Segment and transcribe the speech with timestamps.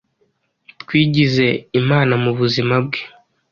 [0.81, 1.47] twigize
[1.79, 3.01] Imana mu buzima bwe